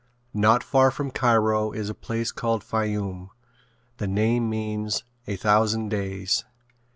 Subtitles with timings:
[0.33, 3.29] Not far from Cairo is a place called Fayoum.
[3.97, 6.43] The name means "A Thousand Days."